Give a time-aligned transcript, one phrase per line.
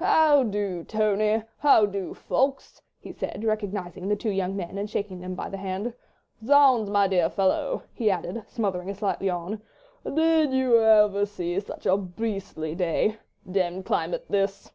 [0.00, 1.42] "How do, Tony?
[1.56, 5.56] How do, Ffoulkes?" he said, recognising the two young men and shaking them by the
[5.56, 5.92] hand.
[6.46, 9.60] "Zounds, my dear fellow," he added, smothering a slight yawn,
[10.04, 13.16] "did you ever see such a beastly day?
[13.44, 14.70] Demmed climate this."